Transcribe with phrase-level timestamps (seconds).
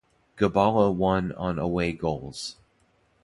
[0.35, 2.55] Gabala won on away goals.